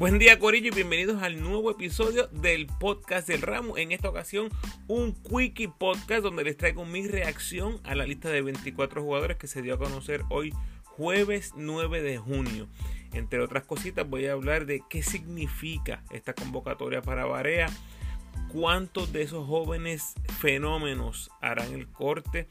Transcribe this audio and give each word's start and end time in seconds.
Buen 0.00 0.18
día 0.18 0.38
Corillo 0.38 0.68
y 0.68 0.74
bienvenidos 0.74 1.22
al 1.22 1.42
nuevo 1.42 1.70
episodio 1.70 2.26
del 2.28 2.66
podcast 2.66 3.28
del 3.28 3.42
ramo. 3.42 3.76
En 3.76 3.92
esta 3.92 4.08
ocasión 4.08 4.48
un 4.88 5.12
quickie 5.12 5.68
podcast 5.68 6.22
donde 6.22 6.42
les 6.42 6.56
traigo 6.56 6.86
mi 6.86 7.06
reacción 7.06 7.78
a 7.84 7.94
la 7.94 8.06
lista 8.06 8.30
de 8.30 8.40
24 8.40 9.02
jugadores 9.02 9.36
que 9.36 9.46
se 9.46 9.60
dio 9.60 9.74
a 9.74 9.78
conocer 9.78 10.22
hoy 10.30 10.54
jueves 10.84 11.52
9 11.54 12.00
de 12.00 12.16
junio. 12.16 12.66
Entre 13.12 13.40
otras 13.40 13.64
cositas 13.64 14.08
voy 14.08 14.24
a 14.24 14.32
hablar 14.32 14.64
de 14.64 14.82
qué 14.88 15.02
significa 15.02 16.02
esta 16.10 16.32
convocatoria 16.32 17.02
para 17.02 17.26
Barea, 17.26 17.68
cuántos 18.50 19.12
de 19.12 19.20
esos 19.20 19.46
jóvenes 19.46 20.14
fenómenos 20.38 21.30
harán 21.42 21.74
el 21.74 21.86
corte 21.86 22.48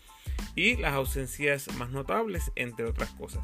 y 0.53 0.77
las 0.77 0.93
ausencias 0.93 1.67
más 1.79 1.89
notables, 1.89 2.51
entre 2.55 2.85
otras 2.85 3.09
cosas. 3.13 3.43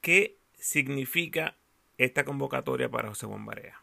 ¿Qué 0.00 0.38
significa 0.58 1.56
esta 1.98 2.24
convocatoria 2.24 2.90
para 2.90 3.08
José 3.08 3.26
Bombarea? 3.26 3.80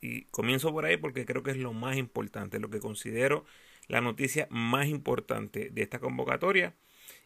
Y 0.00 0.22
comienzo 0.26 0.72
por 0.72 0.84
ahí 0.84 0.96
porque 0.96 1.24
creo 1.24 1.42
que 1.42 1.50
es 1.50 1.56
lo 1.56 1.72
más 1.72 1.96
importante, 1.96 2.60
lo 2.60 2.70
que 2.70 2.78
considero 2.78 3.44
la 3.88 4.00
noticia 4.00 4.46
más 4.50 4.86
importante 4.86 5.70
de 5.70 5.82
esta 5.82 5.98
convocatoria 5.98 6.74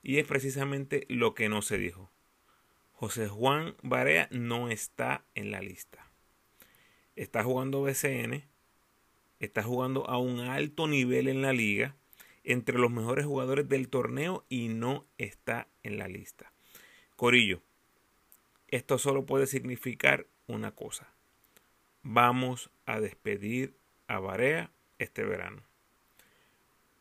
y 0.03 0.19
es 0.19 0.27
precisamente 0.27 1.07
lo 1.09 1.35
que 1.35 1.49
no 1.49 1.63
se 1.63 1.79
dijo. 1.79 2.11
José 2.93 3.29
Juan 3.29 3.77
Barea 3.83 4.29
no 4.31 4.69
está 4.69 5.25
en 5.35 5.51
la 5.51 5.61
lista. 5.61 6.07
Está 7.17 7.43
jugando 7.43 7.83
BCN, 7.83 8.45
está 9.39 9.63
jugando 9.63 10.09
a 10.09 10.19
un 10.19 10.41
alto 10.41 10.87
nivel 10.87 11.29
en 11.29 11.43
la 11.43 11.53
liga, 11.53 11.97
entre 12.45 12.79
los 12.79 12.91
mejores 12.91 13.27
jugadores 13.27 13.69
del 13.69 13.89
torneo 13.89 14.45
y 14.49 14.69
no 14.69 15.07
está 15.19 15.69
en 15.83 15.99
la 15.99 16.09
lista. 16.09 16.53
Corillo, 17.17 17.63
esto 18.71 18.99
solo 18.99 19.27
puede 19.27 19.47
significar 19.47 20.27
una 20.47 20.73
cosa. 20.73 21.09
Vamos 22.03 22.71
a 22.87 23.01
despedir 23.01 23.75
a 24.07 24.19
Barea 24.19 24.71
este 24.99 25.25
verano. 25.25 25.63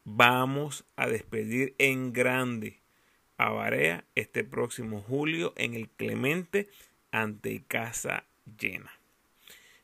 Vamos 0.03 0.85
a 0.95 1.07
despedir 1.07 1.75
en 1.77 2.13
grande 2.13 2.79
a 3.37 3.51
Barea 3.51 4.05
este 4.15 4.43
próximo 4.43 5.01
julio 5.01 5.53
en 5.55 5.73
el 5.73 5.89
Clemente 5.89 6.67
ante 7.11 7.63
casa 7.67 8.25
llena. 8.59 8.91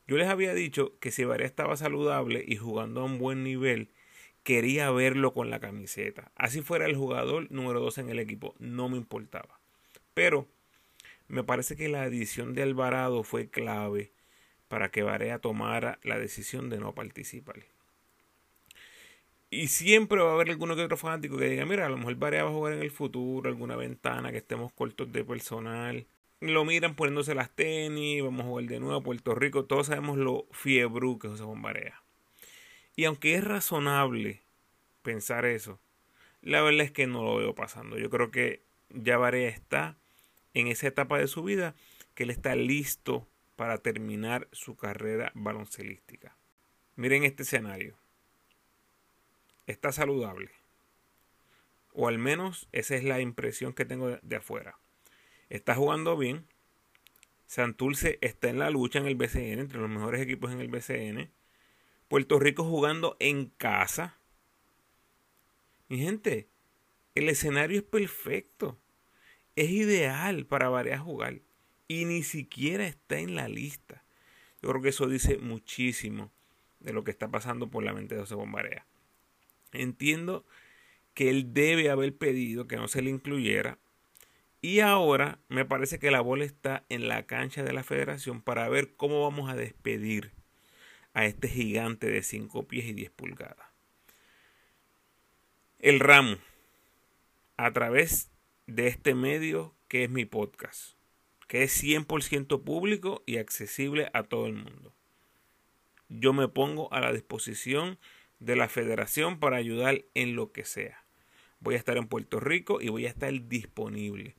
Yo 0.06 0.16
les 0.16 0.28
había 0.28 0.54
dicho 0.54 0.92
que 1.00 1.10
si 1.10 1.24
Barea 1.24 1.46
estaba 1.46 1.76
saludable 1.76 2.44
y 2.46 2.56
jugando 2.56 3.00
a 3.00 3.04
un 3.04 3.18
buen 3.18 3.42
nivel, 3.42 3.88
quería 4.42 4.90
verlo 4.90 5.32
con 5.32 5.50
la 5.50 5.58
camiseta. 5.58 6.30
Así 6.36 6.62
fuera 6.62 6.86
el 6.86 6.94
jugador 6.96 7.50
número 7.50 7.80
2 7.80 7.98
en 7.98 8.10
el 8.10 8.20
equipo, 8.20 8.54
no 8.58 8.88
me 8.88 8.96
importaba. 8.96 9.58
Pero 10.14 10.46
me 11.28 11.44
parece 11.44 11.76
que 11.76 11.88
la 11.88 12.02
adición 12.02 12.54
de 12.54 12.62
Alvarado 12.62 13.22
fue 13.22 13.48
clave 13.48 14.12
para 14.68 14.90
que 14.90 15.02
Barea 15.02 15.38
tomara 15.38 15.98
la 16.02 16.18
decisión 16.18 16.70
de 16.70 16.78
no 16.78 16.94
participar. 16.94 17.64
Y 19.50 19.68
siempre 19.68 20.20
va 20.20 20.30
a 20.30 20.34
haber 20.34 20.50
alguno 20.50 20.74
que 20.74 20.82
otro 20.82 20.96
fanático 20.96 21.36
que 21.36 21.48
diga, 21.48 21.64
mira, 21.64 21.86
a 21.86 21.88
lo 21.88 21.96
mejor 21.96 22.16
Barea 22.16 22.44
va 22.44 22.50
a 22.50 22.52
jugar 22.52 22.72
en 22.74 22.82
el 22.82 22.90
futuro, 22.90 23.48
alguna 23.48 23.76
ventana 23.76 24.32
que 24.32 24.38
estemos 24.38 24.72
cortos 24.72 25.12
de 25.12 25.24
personal. 25.24 26.06
Lo 26.40 26.64
miran 26.64 26.94
poniéndose 26.94 27.34
las 27.34 27.50
tenis, 27.50 28.22
vamos 28.22 28.42
a 28.42 28.48
jugar 28.48 28.64
de 28.66 28.80
nuevo 28.80 28.96
a 28.96 29.02
Puerto 29.02 29.34
Rico. 29.34 29.64
Todos 29.64 29.86
sabemos 29.86 30.18
lo 30.18 30.46
fiebru 30.50 31.18
que 31.18 31.28
es 31.28 31.40
José 31.40 31.60
Barea. 31.60 32.02
Y 32.96 33.04
aunque 33.04 33.34
es 33.34 33.44
razonable 33.44 34.42
pensar 35.02 35.44
eso, 35.44 35.78
la 36.42 36.62
verdad 36.62 36.82
es 36.82 36.90
que 36.90 37.06
no 37.06 37.22
lo 37.22 37.36
veo 37.36 37.54
pasando. 37.54 37.98
Yo 37.98 38.10
creo 38.10 38.30
que 38.30 38.62
ya 38.90 39.16
Barea 39.16 39.48
está 39.48 39.96
en 40.56 40.68
esa 40.68 40.86
etapa 40.88 41.18
de 41.18 41.28
su 41.28 41.42
vida 41.42 41.74
que 42.14 42.22
él 42.22 42.30
está 42.30 42.56
listo 42.56 43.28
para 43.56 43.76
terminar 43.76 44.48
su 44.52 44.74
carrera 44.74 45.30
baloncelística. 45.34 46.34
Miren 46.94 47.24
este 47.24 47.42
escenario. 47.42 47.98
Está 49.66 49.92
saludable. 49.92 50.50
O 51.92 52.08
al 52.08 52.18
menos 52.18 52.68
esa 52.72 52.96
es 52.96 53.04
la 53.04 53.20
impresión 53.20 53.74
que 53.74 53.84
tengo 53.84 54.08
de, 54.08 54.36
afuera. 54.36 54.78
Está 55.50 55.74
jugando 55.74 56.16
bien. 56.16 56.46
Santulce 57.46 58.18
está 58.22 58.48
en 58.48 58.58
la 58.58 58.70
lucha 58.70 58.98
en 58.98 59.06
el 59.06 59.14
BCN, 59.14 59.58
entre 59.58 59.78
los 59.78 59.90
mejores 59.90 60.22
equipos 60.22 60.52
en 60.52 60.60
el 60.60 60.68
BCN. 60.68 61.30
Puerto 62.08 62.38
Rico 62.38 62.64
jugando 62.64 63.18
en 63.20 63.50
casa. 63.58 64.16
Mi 65.88 65.98
gente, 65.98 66.48
el 67.14 67.28
escenario 67.28 67.76
es 67.80 67.84
perfecto 67.84 68.78
es 69.56 69.70
ideal 69.70 70.46
para 70.46 70.68
varias 70.68 71.00
jugar 71.00 71.40
y 71.88 72.04
ni 72.04 72.22
siquiera 72.22 72.86
está 72.86 73.18
en 73.18 73.34
la 73.34 73.48
lista. 73.48 74.02
Yo 74.62 74.68
creo 74.70 74.82
que 74.82 74.90
eso 74.90 75.08
dice 75.08 75.38
muchísimo 75.38 76.30
de 76.80 76.92
lo 76.92 77.04
que 77.04 77.10
está 77.10 77.28
pasando 77.28 77.68
por 77.68 77.82
la 77.82 77.92
mente 77.92 78.14
de 78.14 78.20
José 78.20 78.34
Bombarea. 78.34 78.84
Entiendo 79.72 80.44
que 81.14 81.30
él 81.30 81.52
debe 81.54 81.90
haber 81.90 82.14
pedido 82.14 82.66
que 82.66 82.76
no 82.76 82.88
se 82.88 83.02
le 83.02 83.10
incluyera 83.10 83.78
y 84.60 84.80
ahora 84.80 85.38
me 85.48 85.64
parece 85.64 85.98
que 85.98 86.10
la 86.10 86.20
bola 86.20 86.44
está 86.44 86.84
en 86.88 87.08
la 87.08 87.24
cancha 87.24 87.62
de 87.62 87.72
la 87.72 87.82
federación 87.82 88.42
para 88.42 88.68
ver 88.68 88.94
cómo 88.96 89.22
vamos 89.22 89.48
a 89.50 89.56
despedir 89.56 90.32
a 91.14 91.24
este 91.24 91.48
gigante 91.48 92.10
de 92.10 92.22
5 92.22 92.66
pies 92.66 92.86
y 92.86 92.92
10 92.92 93.10
pulgadas. 93.10 93.66
El 95.78 96.00
ramo, 96.00 96.36
a 97.56 97.72
través 97.72 98.28
de 98.66 98.88
este 98.88 99.14
medio 99.14 99.74
que 99.88 100.04
es 100.04 100.10
mi 100.10 100.24
podcast, 100.24 100.96
que 101.46 101.62
es 101.62 101.82
100% 101.82 102.62
público 102.64 103.22
y 103.26 103.38
accesible 103.38 104.10
a 104.12 104.24
todo 104.24 104.46
el 104.46 104.54
mundo. 104.54 104.92
Yo 106.08 106.32
me 106.32 106.48
pongo 106.48 106.92
a 106.92 107.00
la 107.00 107.12
disposición 107.12 107.98
de 108.38 108.56
la 108.56 108.68
federación 108.68 109.38
para 109.38 109.56
ayudar 109.56 110.04
en 110.14 110.36
lo 110.36 110.52
que 110.52 110.64
sea. 110.64 111.04
Voy 111.60 111.74
a 111.74 111.78
estar 111.78 111.96
en 111.96 112.06
Puerto 112.06 112.40
Rico 112.40 112.80
y 112.80 112.88
voy 112.88 113.06
a 113.06 113.10
estar 113.10 113.32
disponible. 113.48 114.36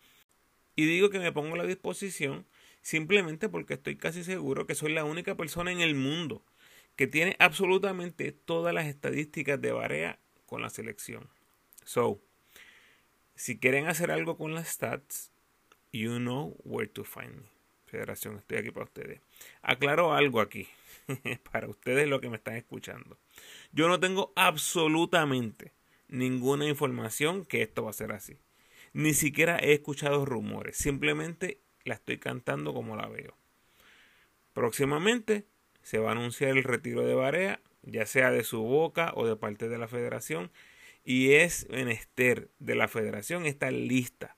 Y 0.76 0.86
digo 0.86 1.10
que 1.10 1.20
me 1.20 1.32
pongo 1.32 1.56
a 1.56 1.58
la 1.58 1.66
disposición 1.66 2.46
simplemente 2.82 3.50
porque 3.50 3.74
estoy 3.74 3.98
casi 3.98 4.24
seguro 4.24 4.68
que 4.68 4.76
soy 4.76 4.94
la 4.94 5.04
única 5.04 5.36
persona 5.36 5.72
en 5.72 5.82
el 5.82 5.96
mundo 5.96 6.46
que 6.96 7.08
tiene 7.08 7.36
absolutamente 7.40 8.32
todas 8.32 8.74
las 8.74 8.88
estadísticas 8.88 9.62
de 9.62 9.72
Barea 9.72 10.20
con 10.46 10.62
la 10.62 10.70
selección. 10.70 11.30
So, 11.86 12.22
si 13.38 13.60
quieren 13.60 13.88
hacer 13.88 14.12
algo 14.12 14.36
con 14.36 14.54
las 14.54 14.68
stats, 14.68 15.32
you 15.94 16.18
know 16.18 16.58
where 16.66 16.88
to 16.88 17.04
find 17.04 17.36
me. 17.36 17.44
Federación, 17.86 18.38
estoy 18.38 18.58
aquí 18.58 18.72
para 18.72 18.86
ustedes. 18.86 19.22
Aclaro 19.62 20.14
algo 20.14 20.42
aquí, 20.42 20.68
para 21.52 21.70
ustedes 21.70 22.10
lo 22.10 22.20
que 22.20 22.30
me 22.30 22.36
están 22.36 22.56
escuchando. 22.56 23.18
Yo 23.72 23.88
no 23.88 24.00
tengo 24.00 24.34
absolutamente 24.36 25.72
ninguna 26.10 26.66
información 26.66 27.46
que 27.46 27.62
esto 27.62 27.84
va 27.84 27.92
a 27.92 27.94
ser 27.94 28.12
así. 28.12 28.38
Ni 28.92 29.14
siquiera 29.14 29.58
he 29.60 29.72
escuchado 29.74 30.26
rumores, 30.26 30.76
simplemente 30.76 31.62
la 31.86 31.94
estoy 31.94 32.18
cantando 32.18 32.74
como 32.74 32.98
la 32.98 33.08
veo. 33.08 33.38
Próximamente 34.54 35.46
se 35.84 36.00
va 36.00 36.10
a 36.10 36.14
anunciar 36.14 36.58
el 36.58 36.64
retiro 36.64 37.06
de 37.06 37.14
Barea, 37.14 37.62
ya 37.84 38.06
sea 38.06 38.32
de 38.32 38.44
su 38.44 38.64
boca 38.64 39.14
o 39.16 39.26
de 39.26 39.36
parte 39.36 39.70
de 39.70 39.78
la 39.78 39.88
federación, 39.88 40.52
y 41.08 41.36
es 41.36 41.70
menester 41.70 42.50
de 42.60 42.76
la 42.76 42.90
federación 42.90 43.46
estar 43.46 43.72
lista 43.72 44.36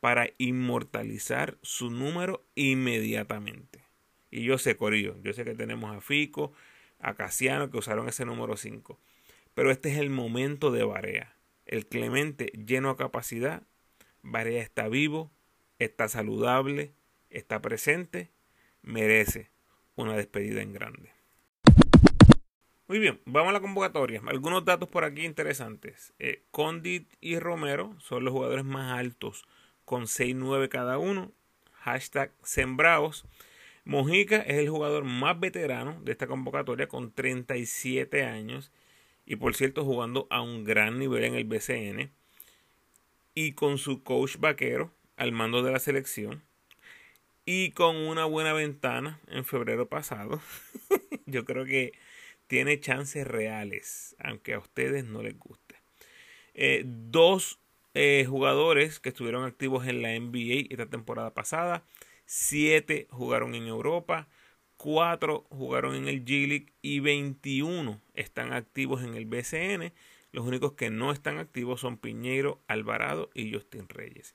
para 0.00 0.28
inmortalizar 0.38 1.56
su 1.62 1.88
número 1.88 2.44
inmediatamente. 2.56 3.84
Y 4.28 4.42
yo 4.42 4.58
sé, 4.58 4.76
Corillo, 4.76 5.22
yo 5.22 5.32
sé 5.32 5.44
que 5.44 5.54
tenemos 5.54 5.96
a 5.96 6.00
Fico, 6.00 6.52
a 6.98 7.14
Casiano 7.14 7.70
que 7.70 7.78
usaron 7.78 8.08
ese 8.08 8.24
número 8.24 8.56
5. 8.56 8.98
Pero 9.54 9.70
este 9.70 9.92
es 9.92 9.98
el 9.98 10.10
momento 10.10 10.72
de 10.72 10.82
Barea. 10.82 11.36
El 11.64 11.86
Clemente 11.86 12.46
lleno 12.46 12.90
a 12.90 12.96
capacidad. 12.96 13.62
Barea 14.22 14.64
está 14.64 14.88
vivo, 14.88 15.30
está 15.78 16.08
saludable, 16.08 16.92
está 17.30 17.62
presente, 17.62 18.32
merece 18.82 19.48
una 19.94 20.16
despedida 20.16 20.60
en 20.60 20.72
grande. 20.72 21.19
Muy 22.90 22.98
bien, 22.98 23.20
vamos 23.24 23.50
a 23.50 23.52
la 23.52 23.60
convocatoria. 23.60 24.20
Algunos 24.26 24.64
datos 24.64 24.88
por 24.88 25.04
aquí 25.04 25.24
interesantes. 25.24 26.12
Eh, 26.18 26.42
Condit 26.50 27.06
y 27.20 27.38
Romero 27.38 27.94
son 28.00 28.24
los 28.24 28.32
jugadores 28.32 28.64
más 28.64 28.98
altos 28.98 29.44
con 29.84 30.08
6-9 30.08 30.68
cada 30.68 30.98
uno. 30.98 31.30
hashtag 31.72 32.32
sembrados. 32.42 33.26
Mojica 33.84 34.38
es 34.38 34.58
el 34.58 34.68
jugador 34.68 35.04
más 35.04 35.38
veterano 35.38 36.00
de 36.02 36.10
esta 36.10 36.26
convocatoria 36.26 36.88
con 36.88 37.12
37 37.12 38.24
años 38.24 38.72
y 39.24 39.36
por 39.36 39.54
cierto 39.54 39.84
jugando 39.84 40.26
a 40.28 40.40
un 40.42 40.64
gran 40.64 40.98
nivel 40.98 41.22
en 41.22 41.36
el 41.36 41.44
BCN 41.44 42.10
y 43.36 43.52
con 43.52 43.78
su 43.78 44.02
coach 44.02 44.38
vaquero 44.40 44.90
al 45.16 45.30
mando 45.30 45.62
de 45.62 45.70
la 45.70 45.78
selección 45.78 46.42
y 47.44 47.70
con 47.70 47.94
una 47.94 48.24
buena 48.24 48.52
ventana 48.52 49.20
en 49.28 49.44
febrero 49.44 49.88
pasado. 49.88 50.40
Yo 51.26 51.44
creo 51.44 51.64
que 51.64 51.92
tiene 52.50 52.80
chances 52.80 53.24
reales, 53.24 54.16
aunque 54.18 54.54
a 54.54 54.58
ustedes 54.58 55.04
no 55.04 55.22
les 55.22 55.38
guste. 55.38 55.76
Eh, 56.54 56.82
dos 56.84 57.60
eh, 57.94 58.26
jugadores 58.28 58.98
que 58.98 59.10
estuvieron 59.10 59.44
activos 59.44 59.86
en 59.86 60.02
la 60.02 60.18
NBA 60.18 60.66
esta 60.68 60.86
temporada 60.86 61.32
pasada, 61.32 61.84
siete 62.26 63.06
jugaron 63.10 63.54
en 63.54 63.68
Europa, 63.68 64.26
cuatro 64.76 65.46
jugaron 65.50 65.94
en 65.94 66.08
el 66.08 66.24
G 66.24 66.48
League 66.48 66.72
y 66.82 66.98
21 66.98 68.00
están 68.14 68.52
activos 68.52 69.04
en 69.04 69.14
el 69.14 69.26
BCN. 69.26 69.92
Los 70.32 70.44
únicos 70.44 70.72
que 70.72 70.90
no 70.90 71.12
están 71.12 71.38
activos 71.38 71.80
son 71.80 71.98
Piñeiro, 71.98 72.60
Alvarado 72.66 73.30
y 73.32 73.54
Justin 73.54 73.88
Reyes. 73.88 74.34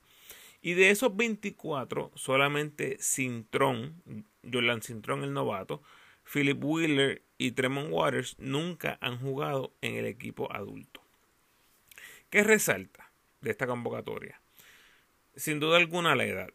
Y 0.62 0.72
de 0.72 0.88
esos 0.88 1.14
24, 1.14 2.12
solamente 2.14 2.96
Cintrón, 2.98 4.24
Jordan 4.50 4.80
Cintrón 4.80 5.22
el 5.22 5.34
novato, 5.34 5.82
Philip 6.24 6.64
Wheeler 6.64 7.25
y 7.38 7.52
Tremont 7.52 7.90
Waters 7.90 8.36
nunca 8.38 8.98
han 9.00 9.18
jugado 9.18 9.72
en 9.80 9.94
el 9.94 10.06
equipo 10.06 10.52
adulto. 10.52 11.00
¿Qué 12.30 12.42
resalta 12.42 13.10
de 13.40 13.50
esta 13.50 13.66
convocatoria? 13.66 14.40
Sin 15.36 15.60
duda 15.60 15.76
alguna 15.76 16.16
la 16.16 16.24
edad. 16.24 16.50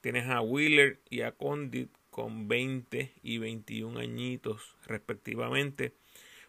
Tienes 0.00 0.28
a 0.28 0.40
Wheeler 0.40 1.00
y 1.08 1.22
a 1.22 1.32
Condit 1.32 1.90
con 2.10 2.48
20 2.48 3.12
y 3.22 3.38
21 3.38 4.00
añitos 4.00 4.76
respectivamente. 4.86 5.92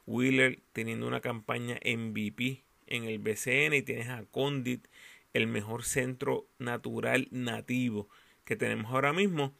Wheeler 0.05 0.59
teniendo 0.73 1.07
una 1.07 1.21
campaña 1.21 1.79
MVP 1.83 2.63
en 2.87 3.03
el 3.05 3.19
BCN 3.19 3.73
y 3.73 3.81
tienes 3.81 4.09
a 4.09 4.23
Condit 4.25 4.87
el 5.33 5.47
mejor 5.47 5.83
centro 5.83 6.47
natural 6.59 7.27
nativo 7.31 8.07
que 8.45 8.55
tenemos 8.55 8.91
ahora 8.91 9.11
mismo. 9.11 9.53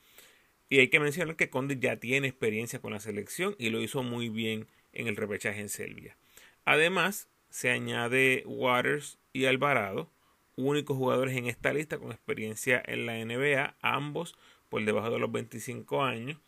Y 0.70 0.80
hay 0.80 0.88
que 0.90 1.00
mencionar 1.00 1.36
que 1.36 1.50
Condit 1.50 1.80
ya 1.80 1.98
tiene 1.98 2.28
experiencia 2.28 2.80
con 2.80 2.94
la 2.94 3.00
selección 3.00 3.56
y 3.60 3.70
lo 3.70 3.82
hizo 3.82 4.04
muy 4.04 4.30
bien 4.30 4.68
en 4.94 5.08
el 5.08 5.16
repechaje 5.16 5.62
en 5.62 5.70
Serbia. 5.70 6.18
Además, 6.66 7.28
se 7.50 7.70
añade 7.70 8.44
Waters 8.46 9.20
y 9.32 9.46
Alvarado, 9.46 10.10
únicos 10.56 10.98
jugadores 10.98 11.36
en 11.38 11.48
esta 11.48 11.74
lista 11.74 11.98
con 12.00 12.12
experiencia 12.12 12.82
en 12.86 13.06
la 13.06 13.24
NBA, 13.24 13.76
ambos 13.82 14.36
por 14.70 14.84
debajo 14.84 15.12
de 15.12 15.20
los 15.20 15.32
25 15.32 16.04
años. 16.04 16.40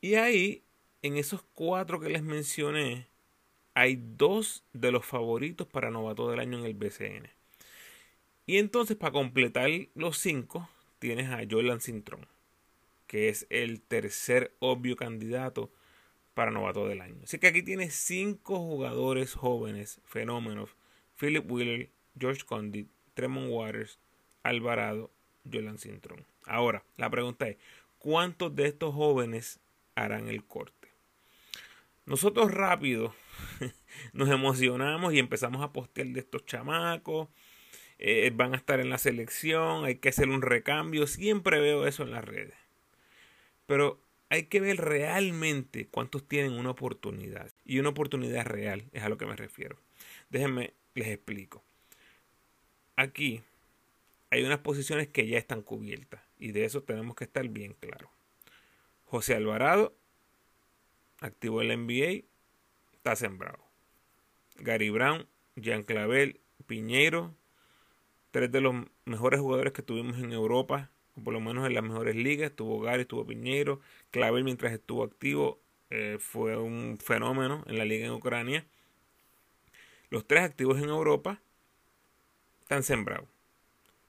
Y 0.00 0.14
ahí, 0.14 0.62
en 1.02 1.16
esos 1.16 1.42
cuatro 1.54 2.00
que 2.00 2.08
les 2.08 2.22
mencioné, 2.22 3.06
hay 3.74 4.00
dos 4.16 4.64
de 4.72 4.90
los 4.90 5.04
favoritos 5.04 5.66
para 5.66 5.90
novato 5.90 6.30
del 6.30 6.40
año 6.40 6.58
en 6.58 6.64
el 6.64 6.74
BCN. 6.74 7.28
Y 8.46 8.58
entonces, 8.58 8.96
para 8.96 9.12
completar 9.12 9.68
los 9.94 10.18
cinco, 10.18 10.68
tienes 10.98 11.28
a 11.28 11.42
Jordan 11.48 11.80
Cintrón, 11.80 12.26
que 13.06 13.28
es 13.28 13.46
el 13.50 13.80
tercer 13.80 14.54
obvio 14.58 14.96
candidato 14.96 15.70
para 16.34 16.50
novato 16.50 16.86
del 16.86 17.00
año. 17.00 17.20
Así 17.24 17.38
que 17.38 17.46
aquí 17.46 17.62
tienes 17.62 17.94
cinco 17.94 18.58
jugadores 18.58 19.34
jóvenes, 19.34 20.00
fenómenos: 20.04 20.70
Philip 21.18 21.50
Wheeler, 21.50 21.90
George 22.18 22.44
Condit, 22.44 22.88
Tremont 23.14 23.50
Waters, 23.50 23.98
Alvarado, 24.42 25.10
Jordan 25.50 25.78
Cintrón. 25.78 26.26
Ahora, 26.44 26.84
la 26.96 27.10
pregunta 27.10 27.48
es: 27.48 27.56
¿cuántos 27.98 28.54
de 28.54 28.66
estos 28.66 28.94
jóvenes 28.94 29.60
harán 29.94 30.28
el 30.28 30.44
corte? 30.44 30.88
Nosotros 32.04 32.52
rápido 32.52 33.14
nos 34.12 34.28
emocionamos 34.28 35.12
y 35.12 35.18
empezamos 35.18 35.62
a 35.62 35.72
postear 35.72 36.08
de 36.08 36.20
estos 36.20 36.44
chamacos 36.46 37.28
eh, 37.98 38.30
van 38.34 38.52
a 38.52 38.56
estar 38.56 38.80
en 38.80 38.90
la 38.90 38.98
selección, 38.98 39.84
hay 39.84 39.96
que 39.96 40.10
hacer 40.10 40.28
un 40.28 40.42
recambio, 40.42 41.06
siempre 41.06 41.60
veo 41.60 41.86
eso 41.86 42.02
en 42.02 42.10
las 42.10 42.24
redes. 42.24 42.54
Pero 43.66 44.00
hay 44.28 44.44
que 44.44 44.60
ver 44.60 44.78
realmente 44.78 45.86
cuántos 45.88 46.26
tienen 46.26 46.52
una 46.52 46.70
oportunidad. 46.70 47.50
Y 47.64 47.78
una 47.78 47.90
oportunidad 47.90 48.46
real 48.46 48.84
es 48.92 49.02
a 49.02 49.08
lo 49.08 49.18
que 49.18 49.26
me 49.26 49.36
refiero. 49.36 49.76
Déjenme, 50.30 50.74
les 50.94 51.08
explico. 51.08 51.62
Aquí 52.96 53.42
hay 54.30 54.44
unas 54.44 54.58
posiciones 54.58 55.08
que 55.08 55.26
ya 55.26 55.38
están 55.38 55.62
cubiertas 55.62 56.22
y 56.38 56.52
de 56.52 56.64
eso 56.64 56.82
tenemos 56.82 57.14
que 57.14 57.24
estar 57.24 57.46
bien 57.48 57.74
claros. 57.74 58.10
José 59.04 59.34
Alvarado, 59.34 59.94
activo 61.20 61.62
en 61.62 61.68
la 61.68 61.76
NBA, 61.76 62.24
está 62.94 63.14
sembrado. 63.14 63.64
Gary 64.58 64.90
Brown, 64.90 65.28
Jean 65.54 65.82
Clavel, 65.82 66.40
Piñeiro, 66.66 67.34
tres 68.30 68.50
de 68.50 68.60
los 68.60 68.74
mejores 69.04 69.40
jugadores 69.40 69.72
que 69.72 69.82
tuvimos 69.82 70.18
en 70.18 70.32
Europa, 70.32 70.90
por 71.22 71.32
lo 71.32 71.40
menos 71.40 71.66
en 71.66 71.74
las 71.74 71.82
mejores 71.82 72.16
ligas. 72.16 72.50
Estuvo 72.50 72.80
Gary, 72.80 73.02
estuvo 73.02 73.26
Piñero. 73.26 73.80
Clavel 74.10 74.44
mientras 74.44 74.72
estuvo 74.72 75.04
activo 75.04 75.60
eh, 75.90 76.18
fue 76.20 76.56
un 76.56 76.98
fenómeno 77.02 77.62
en 77.66 77.78
la 77.78 77.84
liga 77.84 78.06
en 78.06 78.12
Ucrania. 78.12 78.66
Los 80.10 80.26
tres 80.26 80.42
activos 80.42 80.78
en 80.78 80.88
Europa 80.88 81.40
están 82.62 82.82
sembrados. 82.82 83.28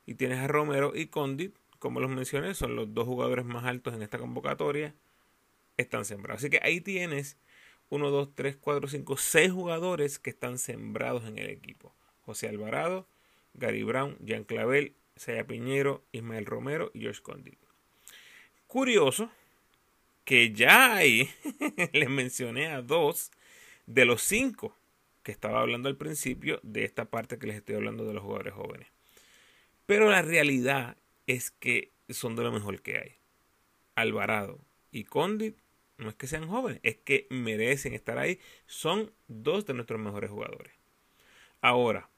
Y 0.05 0.15
tienes 0.15 0.39
a 0.39 0.47
Romero 0.47 0.93
y 0.95 1.07
Condit, 1.07 1.55
como 1.79 1.99
los 1.99 2.09
mencioné, 2.09 2.53
son 2.53 2.75
los 2.75 2.93
dos 2.93 3.05
jugadores 3.05 3.45
más 3.45 3.65
altos 3.65 3.93
en 3.93 4.01
esta 4.01 4.17
convocatoria. 4.17 4.95
Están 5.75 6.05
sembrados. 6.05 6.41
Así 6.41 6.49
que 6.49 6.59
ahí 6.63 6.81
tienes 6.81 7.37
1, 7.89 8.09
2, 8.09 8.35
3, 8.35 8.57
4, 8.57 8.87
5, 8.87 9.17
6 9.17 9.51
jugadores 9.51 10.19
que 10.19 10.29
están 10.29 10.57
sembrados 10.57 11.25
en 11.25 11.37
el 11.37 11.49
equipo. 11.49 11.93
José 12.25 12.47
Alvarado, 12.49 13.07
Gary 13.53 13.83
Brown, 13.83 14.17
Jean 14.19 14.43
Clavel, 14.43 14.95
Saya 15.17 15.45
Piñero, 15.45 16.03
Ismael 16.11 16.45
Romero 16.45 16.91
y 16.93 17.01
George 17.01 17.21
Condit. 17.21 17.59
Curioso 18.67 19.31
que 20.25 20.51
ya 20.51 20.95
ahí 20.95 21.29
les 21.93 22.09
mencioné 22.09 22.67
a 22.67 22.81
dos 22.81 23.31
de 23.85 24.05
los 24.05 24.21
cinco 24.21 24.75
que 25.23 25.31
estaba 25.31 25.61
hablando 25.61 25.89
al 25.89 25.97
principio 25.97 26.59
de 26.63 26.83
esta 26.83 27.05
parte 27.05 27.39
que 27.39 27.47
les 27.47 27.55
estoy 27.57 27.75
hablando 27.75 28.05
de 28.05 28.13
los 28.13 28.23
jugadores 28.23 28.53
jóvenes. 28.53 28.87
Pero 29.85 30.09
la 30.09 30.21
realidad 30.21 30.97
es 31.27 31.51
que 31.51 31.91
son 32.09 32.35
de 32.35 32.43
lo 32.43 32.51
mejor 32.51 32.81
que 32.81 32.97
hay. 32.97 33.15
Alvarado 33.95 34.59
y 34.91 35.05
Condit 35.05 35.57
no 35.97 36.09
es 36.09 36.15
que 36.15 36.27
sean 36.27 36.47
jóvenes, 36.47 36.79
es 36.83 36.97
que 36.97 37.25
merecen 37.29 37.93
estar 37.93 38.17
ahí. 38.17 38.39
Son 38.65 39.11
dos 39.27 39.65
de 39.65 39.73
nuestros 39.73 39.99
mejores 39.99 40.29
jugadores. 40.29 40.73
Ahora, 41.61 42.09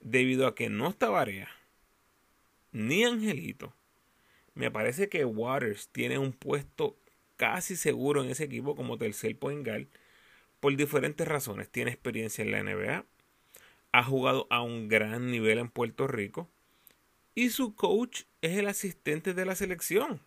debido 0.00 0.46
a 0.46 0.54
que 0.54 0.70
no 0.70 0.88
está 0.88 1.10
Varea 1.10 1.48
ni 2.72 3.04
Angelito, 3.04 3.74
me 4.54 4.70
parece 4.70 5.08
que 5.08 5.24
Waters 5.24 5.88
tiene 5.88 6.18
un 6.18 6.32
puesto 6.32 6.96
casi 7.36 7.76
seguro 7.76 8.22
en 8.22 8.30
ese 8.30 8.44
equipo 8.44 8.76
como 8.76 8.98
tercer 8.98 9.38
point 9.38 9.66
guard 9.66 9.86
por 10.60 10.76
diferentes 10.76 11.26
razones. 11.26 11.70
Tiene 11.70 11.90
experiencia 11.90 12.44
en 12.44 12.50
la 12.50 12.62
NBA, 12.62 13.04
ha 13.92 14.04
jugado 14.04 14.46
a 14.50 14.62
un 14.62 14.88
gran 14.88 15.30
nivel 15.30 15.58
en 15.58 15.68
Puerto 15.68 16.06
Rico 16.06 16.48
y 17.34 17.50
su 17.50 17.74
coach 17.74 18.22
es 18.42 18.58
el 18.58 18.68
asistente 18.68 19.34
de 19.34 19.44
la 19.46 19.54
selección. 19.54 20.20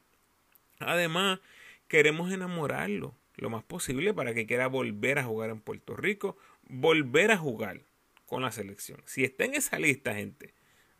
Además, 0.79 1.39
queremos 1.87 2.31
enamorarlo 2.31 3.15
lo 3.35 3.49
más 3.49 3.63
posible 3.63 4.13
para 4.13 4.33
que 4.33 4.45
quiera 4.45 4.67
volver 4.67 5.19
a 5.19 5.23
jugar 5.23 5.49
en 5.49 5.61
Puerto 5.61 5.95
Rico, 5.95 6.37
volver 6.63 7.31
a 7.31 7.37
jugar 7.37 7.81
con 8.25 8.41
la 8.41 8.51
selección. 8.51 9.01
Si 9.05 9.23
está 9.23 9.45
en 9.45 9.55
esa 9.55 9.79
lista, 9.79 10.15
gente, 10.15 10.53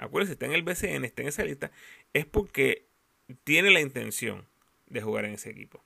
acuérdense, 0.03 0.33
está 0.33 0.45
en 0.45 0.53
el 0.53 0.63
BCN, 0.63 1.05
está 1.05 1.22
en 1.22 1.27
esa 1.27 1.43
lista, 1.43 1.72
es 2.13 2.25
porque 2.25 2.86
tiene 3.43 3.72
la 3.72 3.81
intención 3.81 4.45
de 4.88 5.01
jugar 5.01 5.25
en 5.25 5.33
ese 5.33 5.50
equipo. 5.50 5.83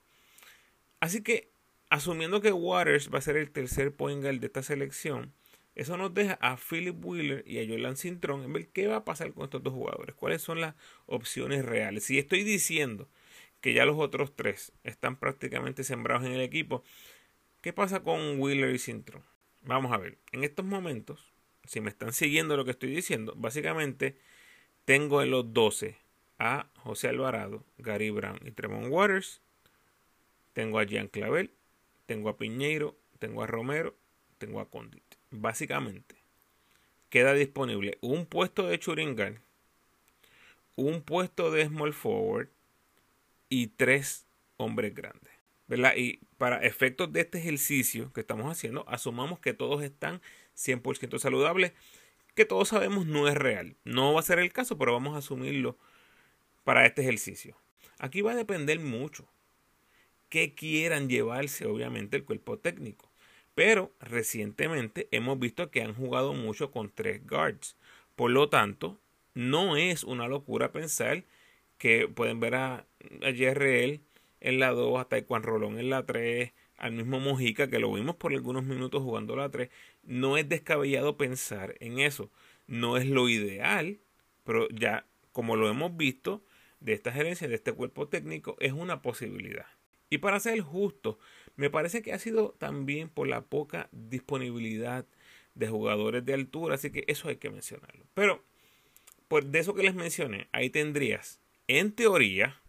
Así 1.00 1.22
que, 1.22 1.50
asumiendo 1.90 2.42
que 2.42 2.52
Waters 2.52 3.12
va 3.14 3.20
a 3.20 3.22
ser 3.22 3.38
el 3.38 3.52
tercer 3.52 3.94
point 3.94 4.22
de 4.24 4.46
esta 4.46 4.64
selección, 4.64 5.34
eso 5.76 5.96
nos 5.96 6.14
deja 6.14 6.34
a 6.42 6.58
Philip 6.58 7.06
Wheeler 7.06 7.44
y 7.48 7.60
a 7.60 7.68
Jordan 7.68 7.98
Cintrón 7.98 8.44
en 8.44 8.52
ver 8.52 8.68
qué 8.70 8.88
va 8.88 8.98
a 8.98 9.06
pasar 9.06 9.32
con 9.34 9.44
estos 9.44 9.62
dos 9.62 9.74
jugadores, 9.74 10.16
cuáles 10.16 10.42
son 10.42 10.60
las 10.60 10.74
opciones 11.06 11.64
reales. 11.64 12.04
Si 12.04 12.18
estoy 12.18 12.44
diciendo 12.44 13.08
que 13.62 13.74
ya 13.74 13.86
los 13.86 13.98
otros 13.98 14.36
tres 14.36 14.72
están 14.84 15.18
prácticamente 15.18 15.84
sembrados 15.84 16.26
en 16.26 16.32
el 16.32 16.42
equipo, 16.42 16.84
¿qué 17.62 17.74
pasa 17.74 18.02
con 18.02 18.40
Wheeler 18.40 18.74
y 18.74 18.80
Cintrón? 18.80 19.24
Vamos 19.62 19.92
a 19.92 19.98
ver, 19.98 20.18
en 20.32 20.44
estos 20.44 20.66
momentos 20.66 21.27
si 21.68 21.82
me 21.82 21.90
están 21.90 22.14
siguiendo 22.14 22.58
lo 22.58 22.66
que 22.66 22.72
estoy 22.72 22.90
diciendo, 22.90 23.34
básicamente 23.36 24.18
tengo 24.86 25.22
en 25.22 25.32
los 25.32 25.54
12 25.54 25.98
a 26.40 26.68
José 26.78 27.10
Alvarado, 27.10 27.64
Gary 27.78 28.10
Brown 28.10 28.40
y 28.46 28.52
Tremont 28.52 28.88
Waters. 28.90 29.42
Tengo 30.54 30.80
a 30.80 30.84
Jean 30.84 31.08
Clavel, 31.08 31.52
tengo 32.06 32.30
a 32.30 32.38
Piñeiro, 32.38 32.96
tengo 33.20 33.44
a 33.44 33.48
Romero, 33.48 33.96
tengo 34.38 34.60
a 34.60 34.70
Condit. 34.70 35.04
Básicamente, 35.30 36.16
queda 37.10 37.34
disponible 37.34 37.98
un 38.02 38.26
puesto 38.26 38.68
de 38.68 38.80
Churingan, 38.80 39.42
un 40.76 41.02
puesto 41.02 41.52
de 41.52 41.66
Small 41.66 41.94
Forward 41.94 42.50
y 43.50 43.68
tres 43.68 44.26
hombres 44.58 44.96
grandes. 44.96 45.38
¿verdad? 45.68 45.94
Y 45.96 46.22
para 46.38 46.60
efectos 46.60 47.12
de 47.12 47.22
este 47.22 47.40
ejercicio 47.40 48.12
que 48.14 48.22
estamos 48.22 48.50
haciendo, 48.52 48.88
asumamos 48.88 49.40
que 49.40 49.54
todos 49.54 49.84
están 49.84 50.22
100% 50.58 51.20
saludables, 51.20 51.74
que 52.36 52.46
todos 52.46 52.70
sabemos 52.70 53.06
no 53.06 53.28
es 53.28 53.36
real. 53.36 53.76
No 53.84 54.14
va 54.14 54.20
a 54.20 54.24
ser 54.24 54.40
el 54.40 54.52
caso, 54.52 54.78
pero 54.78 54.94
vamos 54.94 55.16
a 55.16 55.20
asumirlo 55.20 55.78
para 56.64 56.86
este 56.86 57.02
ejercicio. 57.02 57.56
Aquí 58.00 58.22
va 58.22 58.34
a 58.34 58.36
depender 58.36 58.80
mucho 58.80 59.28
que 60.30 60.54
quieran 60.54 61.10
llevarse, 61.10 61.66
obviamente, 61.66 62.18
el 62.18 62.26
cuerpo 62.26 62.60
técnico. 62.60 63.10
Pero 63.56 63.92
recientemente 64.00 65.08
hemos 65.12 65.40
visto 65.40 65.72
que 65.72 65.82
han 65.82 65.96
jugado 65.96 66.34
mucho 66.34 66.70
con 66.70 66.92
tres 66.92 67.26
guards. 67.26 67.76
Por 68.16 68.32
lo 68.32 68.50
tanto, 68.50 69.00
no 69.34 69.78
es 69.78 70.04
una 70.04 70.28
locura 70.28 70.72
pensar 70.72 71.24
que 71.78 72.08
pueden 72.08 72.40
ver 72.40 72.56
a, 72.56 72.86
a 73.24 73.32
JRL 73.32 74.02
en 74.40 74.60
la 74.60 74.72
2, 74.72 75.00
hasta 75.00 75.22
Juan 75.24 75.44
Rolón 75.44 75.80
en 75.80 75.90
la 75.90 76.06
3, 76.06 76.52
al 76.78 76.94
mismo 76.94 77.20
Mojica, 77.20 77.70
que 77.70 77.80
lo 77.80 77.92
vimos 77.92 78.16
por 78.16 78.34
algunos 78.34 78.64
minutos 78.64 79.02
jugando 79.04 79.36
la 79.36 79.50
3. 79.50 79.70
No 80.04 80.38
es 80.38 80.48
descabellado 80.48 81.18
pensar 81.18 81.76
en 81.80 82.00
eso. 82.00 82.32
No 82.68 82.98
es 82.98 83.06
lo 83.06 83.30
ideal, 83.30 84.00
pero 84.44 84.68
ya 84.70 85.06
como 85.32 85.56
lo 85.56 85.70
hemos 85.70 85.96
visto 85.98 86.44
de 86.80 86.94
esta 86.94 87.12
gerencia, 87.12 87.48
de 87.48 87.56
este 87.56 87.74
cuerpo 87.74 88.08
técnico, 88.08 88.56
es 88.60 88.74
una 88.74 89.02
posibilidad. 89.02 89.68
Y 90.10 90.20
para 90.20 90.40
ser 90.40 90.60
justo, 90.62 91.20
me 91.56 91.70
parece 91.70 92.02
que 92.02 92.14
ha 92.14 92.20
sido 92.20 92.56
también 92.58 93.10
por 93.10 93.28
la 93.28 93.42
poca 93.42 93.90
disponibilidad 93.92 95.06
de 95.56 95.68
jugadores 95.68 96.24
de 96.26 96.34
altura, 96.34 96.76
así 96.76 96.92
que 96.92 97.04
eso 97.08 97.30
hay 97.30 97.38
que 97.38 97.50
mencionarlo. 97.50 98.06
Pero, 98.14 98.44
pues 99.28 99.52
de 99.52 99.60
eso 99.60 99.74
que 99.74 99.84
les 99.84 99.96
mencioné, 99.96 100.48
ahí 100.52 100.70
tendrías, 100.70 101.40
en 101.68 101.92
teoría, 101.92 102.62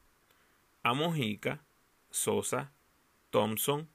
a 0.82 0.94
Mojica, 0.94 1.62
Sosa, 2.10 2.72
Thompson, 3.30 3.88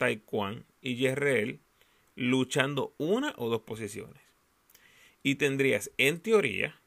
Taekwondo 0.00 0.64
y 0.80 0.96
Yerreel 0.96 1.60
luchando 2.16 2.94
una 2.96 3.34
o 3.36 3.50
dos 3.50 3.60
posiciones. 3.60 4.22
Y 5.22 5.34
tendrías, 5.34 5.90
en 5.98 6.20
teoría, 6.20 6.80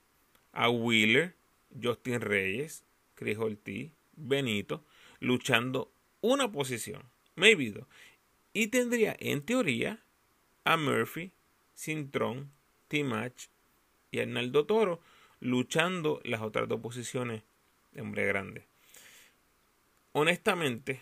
a 0.52 0.72
Wheeler, 0.72 1.36
Justin 1.80 2.22
Reyes, 2.22 2.84
Chris 3.14 3.38
Ortiz, 3.38 3.92
Benito, 4.16 4.84
luchando 5.20 5.92
una 6.22 6.52
posición, 6.52 7.04
maybe 7.36 7.70
dos. 7.70 7.86
Y 8.52 8.68
tendría, 8.68 9.16
en 9.20 9.44
teoría, 9.44 10.00
a 10.64 10.76
Murphy, 10.76 11.32
Cintrón, 11.76 12.52
T-Match 12.88 13.46
y 14.10 14.22
Arnaldo 14.22 14.66
Toro 14.66 15.00
luchando 15.40 16.20
las 16.24 16.42
otras 16.42 16.68
dos 16.68 16.82
posiciones 16.82 17.44
de 17.92 18.02
hombre 18.02 18.26
grande. 18.26 18.66
Honestamente, 20.14 21.02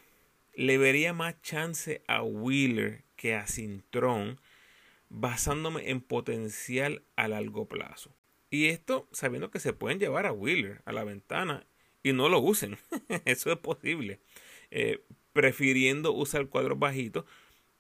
le 0.53 0.77
vería 0.77 1.13
más 1.13 1.41
chance 1.41 2.03
a 2.07 2.23
Wheeler 2.23 3.03
que 3.15 3.35
a 3.35 3.47
Cintrón 3.47 4.39
basándome 5.09 5.89
en 5.89 6.01
potencial 6.01 7.03
a 7.15 7.27
largo 7.27 7.67
plazo. 7.67 8.15
Y 8.49 8.67
esto 8.67 9.07
sabiendo 9.11 9.51
que 9.51 9.59
se 9.59 9.73
pueden 9.73 9.99
llevar 9.99 10.25
a 10.25 10.33
Wheeler 10.33 10.81
a 10.85 10.91
la 10.91 11.03
ventana 11.03 11.65
y 12.03 12.13
no 12.13 12.29
lo 12.29 12.39
usen. 12.39 12.77
Eso 13.25 13.51
es 13.51 13.57
posible. 13.57 14.19
Eh, 14.71 15.03
prefiriendo 15.33 16.13
usar 16.13 16.47
cuadros 16.47 16.79
bajitos, 16.79 17.25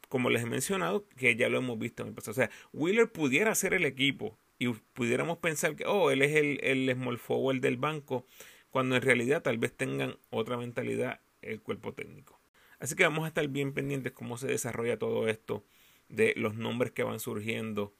como 0.07 0.29
les 0.29 0.43
he 0.43 0.45
mencionado, 0.45 1.07
que 1.17 1.35
ya 1.35 1.49
lo 1.49 1.57
hemos 1.57 1.79
visto 1.79 2.03
en 2.03 2.09
el 2.09 2.15
pasado. 2.15 2.31
O 2.31 2.35
sea, 2.35 2.51
Wheeler 2.73 3.11
pudiera 3.11 3.55
ser 3.55 3.73
el 3.73 3.85
equipo 3.85 4.37
y 4.59 4.69
pudiéramos 4.69 5.37
pensar 5.37 5.75
que, 5.75 5.85
oh, 5.85 6.11
él 6.11 6.21
es 6.21 6.35
el, 6.35 6.59
el 6.63 6.93
small 6.93 7.17
forward 7.17 7.61
del 7.61 7.77
banco, 7.77 8.25
cuando 8.69 8.95
en 8.95 9.01
realidad 9.01 9.41
tal 9.41 9.57
vez 9.57 9.75
tengan 9.75 10.17
otra 10.29 10.57
mentalidad 10.57 11.21
el 11.41 11.61
cuerpo 11.61 11.93
técnico. 11.93 12.40
Así 12.81 12.95
que 12.95 13.03
vamos 13.03 13.25
a 13.25 13.27
estar 13.27 13.47
bien 13.47 13.73
pendientes 13.73 14.11
cómo 14.11 14.39
se 14.39 14.47
desarrolla 14.47 14.97
todo 14.97 15.27
esto 15.27 15.63
de 16.09 16.33
los 16.35 16.55
nombres 16.55 16.91
que 16.91 17.03
van 17.03 17.19
surgiendo 17.19 17.93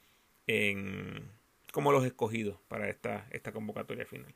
en 0.47 1.29
como 1.71 1.91
los 1.91 2.03
escogidos 2.03 2.57
para 2.67 2.89
esta, 2.89 3.27
esta 3.29 3.51
convocatoria 3.51 4.07
final. 4.07 4.33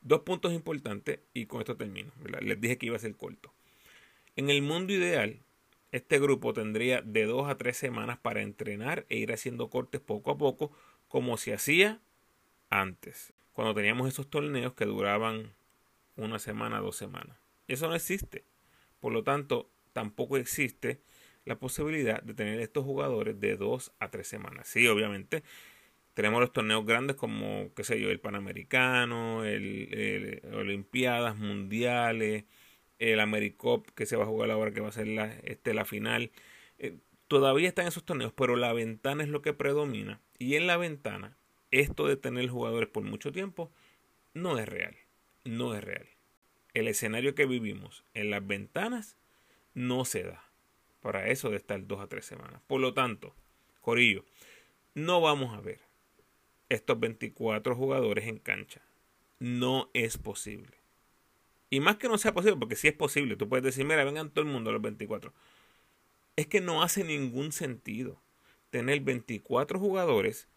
Dos 0.00 0.20
puntos 0.20 0.52
importantes 0.52 1.18
y 1.34 1.46
con 1.46 1.60
esto 1.60 1.76
termino. 1.76 2.12
Les 2.40 2.60
dije 2.60 2.78
que 2.78 2.86
iba 2.86 2.94
a 2.94 3.00
ser 3.00 3.16
corto. 3.16 3.52
En 4.36 4.48
el 4.48 4.62
mundo 4.62 4.92
ideal, 4.92 5.40
este 5.90 6.20
grupo 6.20 6.52
tendría 6.52 7.02
de 7.02 7.24
dos 7.24 7.50
a 7.50 7.58
tres 7.58 7.76
semanas 7.76 8.18
para 8.18 8.42
entrenar 8.42 9.06
e 9.08 9.16
ir 9.18 9.32
haciendo 9.32 9.70
cortes 9.70 10.00
poco 10.00 10.30
a 10.30 10.38
poco, 10.38 10.70
como 11.08 11.36
se 11.36 11.52
hacía 11.52 12.00
antes, 12.70 13.32
cuando 13.54 13.74
teníamos 13.74 14.06
esos 14.06 14.30
torneos 14.30 14.74
que 14.74 14.84
duraban 14.84 15.52
una 16.16 16.38
semana, 16.38 16.78
dos 16.78 16.94
semanas. 16.94 17.36
Eso 17.66 17.88
no 17.88 17.96
existe. 17.96 18.44
Por 19.00 19.12
lo 19.12 19.22
tanto, 19.24 19.70
tampoco 19.92 20.36
existe 20.36 21.00
la 21.44 21.58
posibilidad 21.58 22.22
de 22.22 22.34
tener 22.34 22.60
estos 22.60 22.84
jugadores 22.84 23.40
de 23.40 23.56
dos 23.56 23.92
a 23.98 24.10
tres 24.10 24.28
semanas. 24.28 24.68
Sí, 24.68 24.86
obviamente, 24.86 25.42
tenemos 26.14 26.40
los 26.40 26.52
torneos 26.52 26.84
grandes 26.84 27.16
como, 27.16 27.72
qué 27.74 27.84
sé 27.84 28.00
yo, 28.00 28.10
el 28.10 28.20
Panamericano, 28.20 29.44
el, 29.44 30.42
Olimpiadas 30.52 31.36
Mundiales, 31.36 32.44
el 32.98 33.20
AmeriCop 33.20 33.86
que 33.94 34.04
se 34.04 34.16
va 34.16 34.24
a 34.24 34.26
jugar 34.26 34.50
ahora, 34.50 34.72
que 34.72 34.80
va 34.80 34.88
a 34.88 34.92
ser 34.92 35.06
la, 35.08 35.32
este, 35.44 35.74
la 35.74 35.84
final. 35.84 36.30
Eh, 36.78 36.98
todavía 37.28 37.68
están 37.68 37.86
esos 37.86 38.04
torneos, 38.04 38.32
pero 38.32 38.56
la 38.56 38.72
ventana 38.72 39.22
es 39.22 39.28
lo 39.28 39.42
que 39.42 39.52
predomina. 39.52 40.20
Y 40.38 40.56
en 40.56 40.66
la 40.66 40.76
ventana, 40.76 41.36
esto 41.70 42.06
de 42.06 42.16
tener 42.16 42.48
jugadores 42.48 42.88
por 42.88 43.04
mucho 43.04 43.32
tiempo 43.32 43.70
no 44.34 44.58
es 44.58 44.68
real. 44.68 44.96
No 45.44 45.74
es 45.74 45.84
real. 45.84 46.08
El 46.78 46.88
escenario 46.88 47.34
que 47.34 47.46
vivimos 47.46 48.04
en 48.14 48.30
las 48.30 48.46
ventanas 48.46 49.16
no 49.74 50.04
se 50.04 50.22
da 50.22 50.44
para 51.00 51.28
eso 51.28 51.50
de 51.50 51.56
estar 51.56 51.86
dos 51.86 52.00
a 52.00 52.06
tres 52.06 52.26
semanas. 52.26 52.60
Por 52.66 52.80
lo 52.80 52.94
tanto, 52.94 53.34
Corillo, 53.80 54.24
no 54.94 55.20
vamos 55.20 55.56
a 55.56 55.60
ver 55.60 55.80
estos 56.68 56.98
24 57.00 57.74
jugadores 57.74 58.26
en 58.26 58.38
cancha. 58.38 58.82
No 59.38 59.90
es 59.94 60.18
posible. 60.18 60.76
Y 61.70 61.80
más 61.80 61.96
que 61.96 62.08
no 62.08 62.18
sea 62.18 62.32
posible, 62.32 62.58
porque 62.58 62.76
sí 62.76 62.88
es 62.88 62.94
posible, 62.94 63.36
tú 63.36 63.48
puedes 63.48 63.64
decir, 63.64 63.84
mira, 63.84 64.04
vengan 64.04 64.30
todo 64.30 64.44
el 64.44 64.50
mundo 64.50 64.72
los 64.72 64.82
24. 64.82 65.32
Es 66.36 66.46
que 66.46 66.60
no 66.60 66.82
hace 66.82 67.04
ningún 67.04 67.52
sentido 67.52 68.20
tener 68.70 69.00
24 69.00 69.78
jugadores 69.78 70.48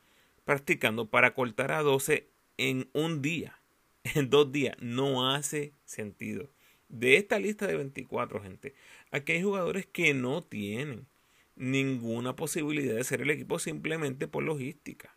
practicando 0.45 1.09
para 1.09 1.33
cortar 1.33 1.71
a 1.71 1.81
12 1.81 2.27
en 2.57 2.89
un 2.93 3.21
día, 3.21 3.60
en 4.15 4.29
dos 4.29 4.51
días. 4.51 4.75
No 4.79 5.29
hace 5.29 5.74
sentido. 5.86 6.50
De 6.89 7.17
esta 7.17 7.39
lista 7.39 7.67
de 7.67 7.75
24, 7.75 8.41
gente, 8.41 8.74
aquí 9.12 9.34
hay 9.34 9.43
jugadores 9.43 9.86
que 9.86 10.13
no 10.13 10.43
tienen 10.43 11.08
ninguna 11.55 12.36
posibilidad 12.36 12.96
de 12.96 13.03
ser 13.03 13.22
el 13.22 13.29
equipo 13.29 13.60
simplemente 13.60 14.27
por 14.27 14.43
logística. 14.43 15.15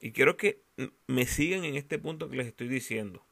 Y 0.00 0.12
quiero 0.12 0.36
que 0.36 0.60
me 1.06 1.26
sigan 1.26 1.64
en 1.64 1.76
este 1.76 1.98
punto 1.98 2.28
que 2.28 2.36
les 2.36 2.46
estoy 2.46 2.68
diciendo. 2.68 3.24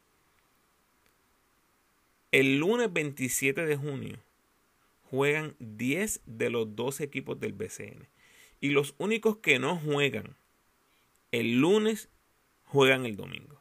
El 2.30 2.58
lunes 2.58 2.92
27 2.92 3.64
de 3.64 3.76
junio 3.76 4.18
juegan 5.10 5.56
10 5.58 6.22
de 6.26 6.50
los 6.50 6.76
12 6.76 7.04
equipos 7.04 7.40
del 7.40 7.54
BCN. 7.54 8.06
Y 8.60 8.70
los 8.70 8.94
únicos 8.98 9.38
que 9.38 9.58
no 9.58 9.76
juegan 9.78 10.36
el 11.30 11.60
lunes 11.60 12.08
juegan 12.64 13.04
el 13.04 13.16
domingo. 13.16 13.57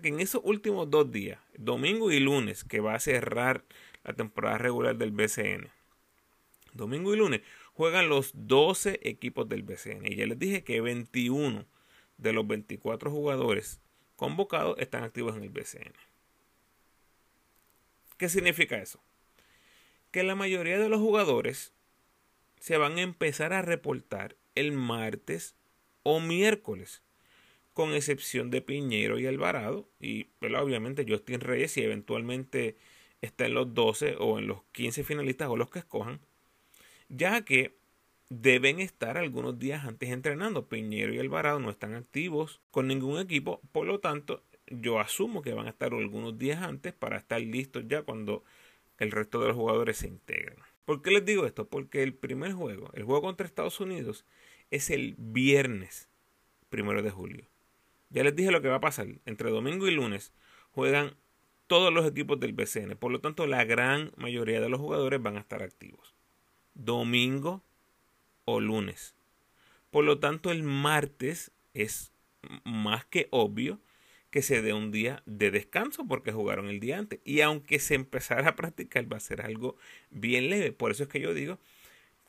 Que 0.00 0.08
en 0.08 0.20
esos 0.20 0.40
últimos 0.44 0.90
dos 0.90 1.12
días, 1.12 1.38
domingo 1.56 2.10
y 2.10 2.20
lunes, 2.20 2.64
que 2.64 2.80
va 2.80 2.94
a 2.94 3.00
cerrar 3.00 3.64
la 4.04 4.14
temporada 4.14 4.58
regular 4.58 4.96
del 4.96 5.10
BCN, 5.10 5.68
domingo 6.72 7.12
y 7.12 7.18
lunes, 7.18 7.42
juegan 7.74 8.08
los 8.08 8.32
12 8.34 9.00
equipos 9.02 9.48
del 9.48 9.62
BCN. 9.62 10.06
Y 10.06 10.16
ya 10.16 10.26
les 10.26 10.38
dije 10.38 10.64
que 10.64 10.80
21 10.80 11.66
de 12.18 12.32
los 12.32 12.46
24 12.46 13.10
jugadores 13.10 13.80
convocados 14.16 14.78
están 14.78 15.04
activos 15.04 15.36
en 15.36 15.42
el 15.42 15.50
BCN. 15.50 15.92
¿Qué 18.16 18.28
significa 18.28 18.80
eso? 18.80 19.02
Que 20.10 20.22
la 20.22 20.34
mayoría 20.34 20.78
de 20.78 20.88
los 20.88 21.00
jugadores 21.00 21.72
se 22.60 22.76
van 22.76 22.98
a 22.98 23.02
empezar 23.02 23.52
a 23.52 23.62
reportar 23.62 24.36
el 24.54 24.72
martes 24.72 25.56
o 26.04 26.20
miércoles, 26.20 27.02
con 27.74 27.94
excepción 27.94 28.50
de 28.50 28.62
Piñero 28.62 29.18
y 29.18 29.26
Alvarado, 29.26 29.88
y 30.00 30.26
obviamente 30.40 31.06
Justin 31.08 31.40
Reyes, 31.40 31.72
si 31.72 31.82
eventualmente 31.82 32.76
está 33.22 33.46
en 33.46 33.54
los 33.54 33.72
12 33.74 34.16
o 34.18 34.38
en 34.38 34.46
los 34.46 34.62
15 34.72 35.04
finalistas 35.04 35.48
o 35.48 35.56
los 35.56 35.70
que 35.70 35.78
escojan, 35.78 36.20
ya 37.08 37.44
que 37.44 37.76
deben 38.28 38.80
estar 38.80 39.18
algunos 39.18 39.58
días 39.58 39.84
antes 39.84 40.10
entrenando. 40.10 40.68
Piñero 40.68 41.14
y 41.14 41.18
Alvarado 41.18 41.60
no 41.60 41.70
están 41.70 41.94
activos 41.94 42.60
con 42.70 42.88
ningún 42.88 43.18
equipo, 43.20 43.60
por 43.72 43.86
lo 43.86 44.00
tanto, 44.00 44.42
yo 44.66 45.00
asumo 45.00 45.42
que 45.42 45.52
van 45.52 45.66
a 45.66 45.70
estar 45.70 45.92
algunos 45.92 46.38
días 46.38 46.62
antes 46.62 46.92
para 46.92 47.18
estar 47.18 47.40
listos 47.40 47.84
ya 47.88 48.02
cuando 48.02 48.42
el 48.98 49.10
resto 49.10 49.40
de 49.40 49.48
los 49.48 49.56
jugadores 49.56 49.98
se 49.98 50.08
integren. 50.08 50.56
¿Por 50.84 51.02
qué 51.02 51.10
les 51.10 51.24
digo 51.24 51.46
esto? 51.46 51.68
Porque 51.68 52.02
el 52.02 52.14
primer 52.14 52.52
juego, 52.52 52.90
el 52.94 53.04
juego 53.04 53.22
contra 53.22 53.46
Estados 53.46 53.80
Unidos, 53.80 54.24
es 54.70 54.90
el 54.90 55.14
viernes 55.18 56.08
primero 56.70 57.02
de 57.02 57.10
julio. 57.10 57.51
Ya 58.12 58.22
les 58.22 58.36
dije 58.36 58.50
lo 58.50 58.62
que 58.62 58.68
va 58.68 58.76
a 58.76 58.80
pasar. 58.80 59.06
Entre 59.24 59.50
domingo 59.50 59.88
y 59.88 59.90
lunes 59.90 60.32
juegan 60.70 61.14
todos 61.66 61.92
los 61.92 62.06
equipos 62.06 62.38
del 62.38 62.52
BCN. 62.52 62.96
Por 62.96 63.10
lo 63.10 63.20
tanto, 63.20 63.46
la 63.46 63.64
gran 63.64 64.12
mayoría 64.16 64.60
de 64.60 64.68
los 64.68 64.80
jugadores 64.80 65.22
van 65.22 65.36
a 65.36 65.40
estar 65.40 65.62
activos. 65.62 66.14
Domingo 66.74 67.62
o 68.44 68.60
lunes. 68.60 69.14
Por 69.90 70.04
lo 70.04 70.18
tanto, 70.18 70.50
el 70.50 70.62
martes 70.62 71.52
es 71.74 72.12
más 72.64 73.04
que 73.06 73.28
obvio 73.30 73.80
que 74.30 74.42
se 74.42 74.62
dé 74.62 74.72
un 74.72 74.90
día 74.90 75.22
de 75.26 75.50
descanso 75.50 76.06
porque 76.06 76.32
jugaron 76.32 76.68
el 76.68 76.80
día 76.80 76.98
antes. 76.98 77.20
Y 77.24 77.40
aunque 77.40 77.78
se 77.78 77.94
empezara 77.94 78.50
a 78.50 78.56
practicar, 78.56 79.10
va 79.10 79.16
a 79.16 79.20
ser 79.20 79.42
algo 79.42 79.76
bien 80.10 80.50
leve. 80.50 80.72
Por 80.72 80.90
eso 80.90 81.04
es 81.04 81.08
que 81.08 81.20
yo 81.20 81.34
digo 81.34 81.58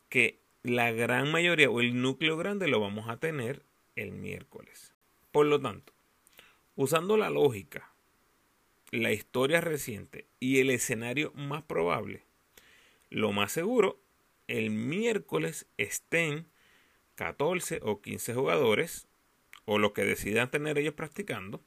que 0.09 0.39
la 0.63 0.91
gran 0.91 1.31
mayoría 1.31 1.69
o 1.69 1.81
el 1.81 2.01
núcleo 2.01 2.37
grande 2.37 2.67
lo 2.67 2.79
vamos 2.79 3.09
a 3.09 3.17
tener 3.17 3.63
el 3.95 4.11
miércoles. 4.11 4.92
Por 5.33 5.47
lo 5.47 5.59
tanto, 5.59 5.93
usando 6.75 7.17
la 7.17 7.31
lógica, 7.31 7.91
la 8.91 9.11
historia 9.11 9.61
reciente 9.61 10.27
y 10.39 10.59
el 10.59 10.69
escenario 10.69 11.31
más 11.33 11.63
probable, 11.63 12.21
lo 13.09 13.31
más 13.31 13.51
seguro, 13.51 13.99
el 14.47 14.69
miércoles 14.69 15.65
estén 15.77 16.45
14 17.15 17.79
o 17.81 17.99
15 17.99 18.35
jugadores 18.35 19.07
o 19.65 19.79
lo 19.79 19.91
que 19.91 20.03
decidan 20.03 20.51
tener 20.51 20.77
ellos 20.77 20.93
practicando. 20.93 21.63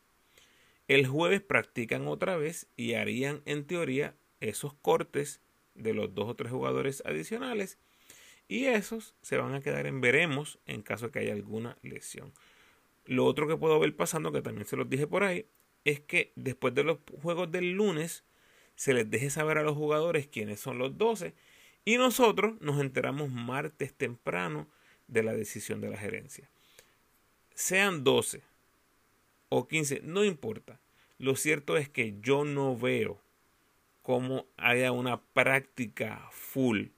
El 0.87 1.08
jueves 1.08 1.40
practican 1.40 2.06
otra 2.06 2.37
vez 2.37 2.68
y 2.76 2.94
harían 2.94 3.42
en 3.46 3.66
teoría 3.66 4.14
esos 4.38 4.75
cortes 4.75 5.40
de 5.75 5.92
los 5.92 6.14
dos 6.14 6.28
o 6.28 6.37
tres 6.37 6.52
jugadores 6.52 7.02
adicionales 7.04 7.78
y 8.46 8.66
esos 8.66 9.16
se 9.23 9.38
van 9.38 9.56
a 9.56 9.61
quedar 9.61 9.88
en 9.88 10.00
veremos 10.00 10.61
en 10.66 10.82
caso 10.82 11.06
de 11.06 11.11
que 11.11 11.18
haya 11.18 11.32
alguna 11.32 11.78
lesión. 11.82 12.32
Lo 13.06 13.25
otro 13.25 13.46
que 13.46 13.56
puedo 13.56 13.78
ver 13.78 13.94
pasando, 13.96 14.32
que 14.32 14.42
también 14.42 14.66
se 14.66 14.76
los 14.76 14.88
dije 14.88 15.06
por 15.06 15.25
ahí, 15.25 15.46
es 15.84 16.00
que 16.00 16.32
después 16.36 16.75
de 16.75 16.84
los 16.84 16.98
juegos 17.22 17.50
del 17.50 17.72
lunes 17.72 18.25
se 18.75 18.92
les 18.92 19.08
deje 19.08 19.30
saber 19.30 19.58
a 19.58 19.62
los 19.62 19.76
jugadores 19.76 20.26
quiénes 20.26 20.60
son 20.60 20.78
los 20.78 20.98
12 20.98 21.34
y 21.84 21.96
nosotros 21.96 22.60
nos 22.60 22.80
enteramos 22.80 23.30
martes 23.30 23.94
temprano 23.94 24.68
de 25.06 25.22
la 25.22 25.32
decisión 25.32 25.80
de 25.80 25.88
la 25.88 25.96
gerencia. 25.96 26.50
Sean 27.54 28.04
12 28.04 28.42
o 29.48 29.68
15, 29.68 30.00
no 30.02 30.25
importa. 30.25 30.80
Lo 31.18 31.36
cierto 31.36 31.76
es 31.76 31.88
que 31.88 32.16
yo 32.20 32.44
no 32.44 32.76
veo 32.76 33.20
cómo 34.02 34.46
haya 34.56 34.92
una 34.92 35.22
práctica 35.22 36.28
full 36.32 36.88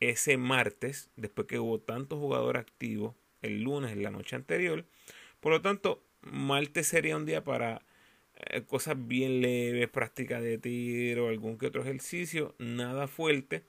ese 0.00 0.36
martes, 0.36 1.10
después 1.16 1.46
que 1.46 1.58
hubo 1.58 1.78
tantos 1.78 2.18
jugadores 2.18 2.60
activos 2.60 3.14
el 3.42 3.62
lunes, 3.62 3.92
en 3.92 4.02
la 4.02 4.10
noche 4.10 4.36
anterior. 4.36 4.84
Por 5.44 5.52
lo 5.52 5.60
tanto, 5.60 6.02
martes 6.22 6.86
sería 6.86 7.18
un 7.18 7.26
día 7.26 7.44
para 7.44 7.82
eh, 8.34 8.62
cosas 8.62 8.96
bien 9.06 9.42
leves, 9.42 9.90
práctica 9.90 10.40
de 10.40 10.56
tiro, 10.56 11.28
algún 11.28 11.58
que 11.58 11.66
otro 11.66 11.82
ejercicio, 11.82 12.54
nada 12.58 13.08
fuerte. 13.08 13.62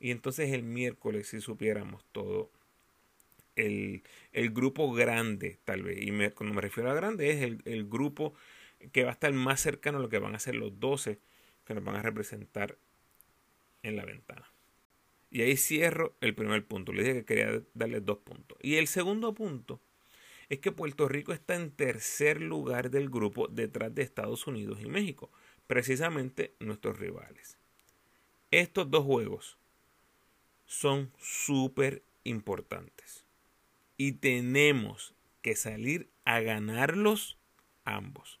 Y 0.00 0.10
entonces 0.10 0.54
el 0.54 0.62
miércoles, 0.62 1.28
si 1.28 1.42
supiéramos 1.42 2.02
todo, 2.12 2.50
el, 3.56 4.04
el 4.32 4.48
grupo 4.52 4.90
grande, 4.90 5.58
tal 5.66 5.82
vez, 5.82 6.00
y 6.00 6.12
me, 6.12 6.30
cuando 6.30 6.54
me 6.54 6.62
refiero 6.62 6.90
a 6.90 6.94
grande, 6.94 7.28
es 7.28 7.42
el, 7.42 7.60
el 7.66 7.86
grupo 7.86 8.32
que 8.90 9.02
va 9.02 9.10
a 9.10 9.12
estar 9.12 9.30
más 9.34 9.60
cercano 9.60 9.98
a 9.98 10.00
lo 10.00 10.08
que 10.08 10.20
van 10.20 10.34
a 10.34 10.38
ser 10.38 10.54
los 10.54 10.80
12 10.80 11.18
que 11.66 11.74
nos 11.74 11.84
van 11.84 11.96
a 11.96 12.00
representar 12.02 12.78
en 13.82 13.96
la 13.96 14.06
ventana. 14.06 14.50
Y 15.30 15.42
ahí 15.42 15.58
cierro 15.58 16.16
el 16.22 16.34
primer 16.34 16.64
punto. 16.64 16.94
Le 16.94 17.02
dije 17.02 17.14
que 17.16 17.24
quería 17.26 17.62
darle 17.74 18.00
dos 18.00 18.16
puntos. 18.16 18.56
Y 18.62 18.76
el 18.76 18.86
segundo 18.86 19.34
punto 19.34 19.78
es 20.48 20.60
que 20.60 20.72
Puerto 20.72 21.08
Rico 21.08 21.32
está 21.32 21.54
en 21.54 21.70
tercer 21.70 22.40
lugar 22.40 22.90
del 22.90 23.10
grupo 23.10 23.48
detrás 23.48 23.94
de 23.94 24.02
Estados 24.02 24.46
Unidos 24.46 24.80
y 24.82 24.88
México, 24.88 25.30
precisamente 25.66 26.54
nuestros 26.58 26.98
rivales. 26.98 27.58
Estos 28.50 28.90
dos 28.90 29.04
juegos 29.04 29.58
son 30.66 31.12
súper 31.18 32.02
importantes 32.24 33.24
y 33.96 34.12
tenemos 34.12 35.14
que 35.42 35.54
salir 35.54 36.08
a 36.24 36.40
ganarlos 36.40 37.36
ambos. 37.84 38.40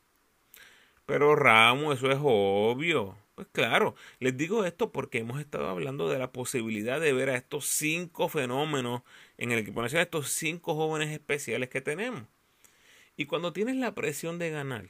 Pero 1.04 1.34
Ramos, 1.36 1.98
eso 1.98 2.10
es 2.10 2.18
obvio. 2.20 3.16
Pues 3.38 3.46
claro, 3.52 3.94
les 4.18 4.36
digo 4.36 4.64
esto 4.64 4.90
porque 4.90 5.18
hemos 5.18 5.38
estado 5.38 5.68
hablando 5.68 6.08
de 6.08 6.18
la 6.18 6.32
posibilidad 6.32 7.00
de 7.00 7.12
ver 7.12 7.30
a 7.30 7.36
estos 7.36 7.66
cinco 7.66 8.28
fenómenos 8.28 9.02
en 9.36 9.52
el 9.52 9.60
equipo 9.60 9.80
nacional, 9.80 10.06
estos 10.06 10.30
cinco 10.30 10.74
jóvenes 10.74 11.10
especiales 11.10 11.68
que 11.68 11.80
tenemos. 11.80 12.24
Y 13.16 13.26
cuando 13.26 13.52
tienes 13.52 13.76
la 13.76 13.94
presión 13.94 14.40
de 14.40 14.50
ganar 14.50 14.88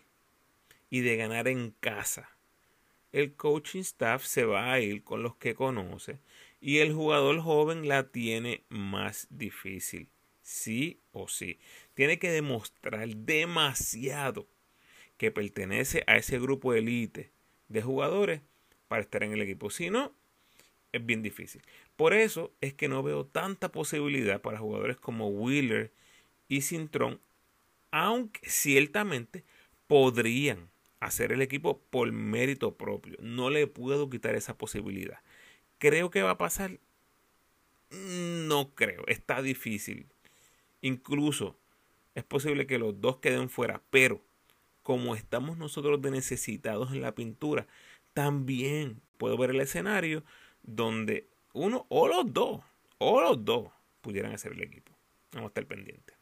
y 0.88 1.00
de 1.00 1.16
ganar 1.18 1.46
en 1.46 1.74
casa, 1.78 2.30
el 3.12 3.34
coaching 3.34 3.80
staff 3.80 4.24
se 4.24 4.46
va 4.46 4.72
a 4.72 4.80
ir 4.80 5.04
con 5.04 5.22
los 5.22 5.36
que 5.36 5.54
conoce 5.54 6.18
y 6.58 6.78
el 6.78 6.94
jugador 6.94 7.40
joven 7.40 7.86
la 7.86 8.08
tiene 8.08 8.64
más 8.70 9.26
difícil, 9.28 10.08
sí 10.40 11.02
o 11.12 11.28
sí. 11.28 11.58
Tiene 11.92 12.18
que 12.18 12.30
demostrar 12.30 13.14
demasiado 13.14 14.48
que 15.18 15.30
pertenece 15.30 16.02
a 16.06 16.16
ese 16.16 16.38
grupo 16.38 16.72
élite 16.72 17.30
de 17.68 17.82
jugadores 17.82 18.40
para 18.88 19.02
estar 19.02 19.22
en 19.22 19.32
el 19.32 19.42
equipo. 19.42 19.70
Si 19.70 19.90
no, 19.90 20.12
es 20.92 21.04
bien 21.04 21.22
difícil. 21.22 21.62
Por 21.96 22.14
eso 22.14 22.52
es 22.60 22.74
que 22.74 22.88
no 22.88 23.02
veo 23.02 23.26
tanta 23.26 23.70
posibilidad 23.70 24.40
para 24.40 24.58
jugadores 24.58 24.96
como 24.96 25.28
Wheeler 25.28 25.92
y 26.48 26.62
Cintrón, 26.62 27.20
aunque 27.90 28.48
ciertamente 28.48 29.44
podrían 29.86 30.68
hacer 31.00 31.32
el 31.32 31.42
equipo 31.42 31.80
por 31.90 32.10
mérito 32.12 32.74
propio. 32.74 33.16
No 33.20 33.50
le 33.50 33.66
puedo 33.66 34.10
quitar 34.10 34.34
esa 34.34 34.56
posibilidad. 34.56 35.20
¿Creo 35.78 36.10
que 36.10 36.22
va 36.22 36.32
a 36.32 36.38
pasar? 36.38 36.78
No 37.90 38.74
creo, 38.74 39.06
está 39.06 39.42
difícil. 39.42 40.06
Incluso 40.80 41.56
es 42.14 42.24
posible 42.24 42.66
que 42.66 42.78
los 42.78 43.00
dos 43.00 43.18
queden 43.18 43.48
fuera, 43.48 43.80
pero 43.90 44.20
como 44.88 45.14
estamos 45.14 45.58
nosotros 45.58 46.00
de 46.00 46.10
necesitados 46.10 46.92
en 46.92 47.02
la 47.02 47.14
pintura, 47.14 47.66
también 48.14 49.02
puedo 49.18 49.36
ver 49.36 49.50
el 49.50 49.60
escenario 49.60 50.24
donde 50.62 51.26
uno 51.52 51.84
o 51.90 52.08
los 52.08 52.32
dos, 52.32 52.62
o 52.96 53.20
los 53.20 53.44
dos 53.44 53.68
pudieran 54.00 54.32
hacer 54.32 54.52
el 54.52 54.62
equipo. 54.62 54.90
Vamos 55.32 55.48
a 55.48 55.50
estar 55.50 55.66
pendientes. 55.66 56.16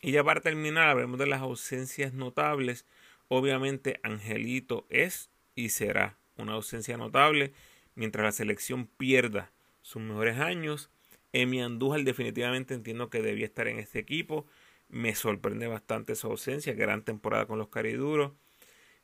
Y 0.00 0.12
ya 0.12 0.22
para 0.22 0.42
terminar, 0.42 0.90
hablemos 0.90 1.18
de 1.18 1.26
las 1.26 1.40
ausencias 1.40 2.12
notables. 2.12 2.86
Obviamente, 3.26 3.98
Angelito 4.04 4.86
es 4.88 5.28
y 5.56 5.70
será 5.70 6.16
una 6.36 6.52
ausencia 6.52 6.96
notable 6.96 7.52
mientras 7.96 8.22
la 8.22 8.30
selección 8.30 8.86
pierda 8.86 9.50
sus 9.82 10.00
mejores 10.00 10.38
años. 10.38 10.88
Emi 11.32 11.60
Andújar 11.60 12.04
definitivamente 12.04 12.74
entiendo 12.74 13.10
que 13.10 13.22
debía 13.22 13.46
estar 13.46 13.66
en 13.66 13.80
este 13.80 13.98
equipo. 13.98 14.46
Me 14.94 15.16
sorprende 15.16 15.66
bastante 15.66 16.14
su 16.14 16.28
ausencia. 16.28 16.72
Gran 16.72 17.02
temporada 17.02 17.46
con 17.46 17.58
los 17.58 17.66
cariduros. 17.66 18.30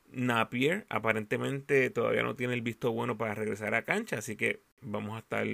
Napier 0.09 0.85
aparentemente 0.87 1.89
todavía 1.89 2.23
no 2.23 2.37
tiene 2.37 2.53
el 2.53 2.61
visto 2.61 2.93
bueno 2.93 3.17
para 3.17 3.35
regresar 3.35 3.75
a 3.75 3.83
cancha, 3.83 4.19
así 4.19 4.37
que 4.37 4.61
vamos 4.79 5.17
a 5.17 5.19
estar 5.19 5.45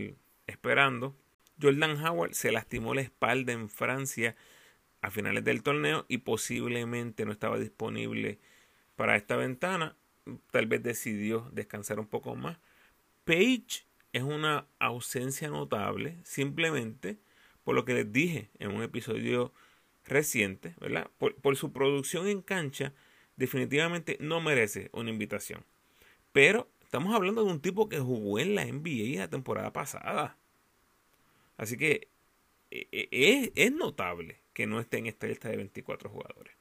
esperando. 0.46 1.16
Jordan 1.60 2.06
Howard 2.06 2.36
se 2.36 2.52
lastimó 2.52 2.94
la 2.94 3.02
espalda 3.02 3.52
en 3.52 3.68
Francia 3.68 4.36
a 5.02 5.10
finales 5.10 5.44
del 5.44 5.64
torneo 5.64 6.06
y 6.08 6.20
posiblemente 6.20 7.26
no 7.26 7.32
estaba 7.32 7.58
disponible 7.58 8.38
para 8.96 9.16
esta 9.16 9.38
ventana. 9.38 9.96
Tal 10.52 10.68
vez 10.68 10.84
decidió 10.84 11.50
descansar 11.52 12.00
un 12.00 12.06
poco 12.06 12.36
más. 12.36 12.60
Page 13.26 13.88
es 14.14 14.22
una 14.22 14.68
ausencia 14.78 15.50
notable 15.50 16.20
simplemente 16.24 17.18
por 17.64 17.74
lo 17.74 17.86
que 17.86 17.96
les 17.96 18.14
dije 18.14 18.52
en 18.60 18.76
un 18.76 18.84
episodio 18.84 19.52
reciente, 20.08 20.76
¿verdad? 20.80 21.10
Por, 21.18 21.56
su 21.58 21.72
producción 21.72 22.28
en 22.28 22.42
cancha, 22.42 22.94
definitivamente 23.36 24.18
no 24.20 24.42
merece 24.42 24.90
una 24.94 25.10
invitación. 25.10 25.64
Pero 26.32 26.70
estamos 26.82 27.14
hablando 27.14 27.44
de 27.44 27.52
un 27.52 27.62
tipo 27.62 27.90
que 27.90 28.00
jugó 28.00 28.40
en 28.40 28.56
la 28.56 28.66
NBA 28.66 29.20
la 29.20 29.30
temporada 29.30 29.72
pasada. 29.74 30.38
Así 31.58 31.78
que 31.78 32.08
e, 32.72 32.88
e, 32.92 33.10
es, 33.12 33.52
es 33.56 33.72
notable 33.72 34.40
que 34.54 34.68
no 34.68 34.80
esté 34.80 34.98
en 34.98 35.08
esta 35.08 35.28
lista 35.28 35.50
de 35.50 35.58
24 35.58 36.10
jugadores. 36.10 36.54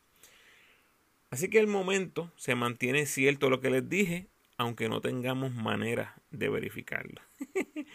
Así 1.31 1.49
que 1.49 1.59
el 1.59 1.67
momento 1.67 2.33
se 2.37 2.55
mantiene 2.55 3.07
cierto 3.07 3.51
lo 3.51 3.61
que 3.61 3.71
les 3.71 3.89
dije, 3.89 4.29
aunque 4.57 4.89
no 4.89 5.01
tengamos 5.01 5.55
manera 5.55 6.15
de 6.31 6.49
verificarlo. 6.49 7.21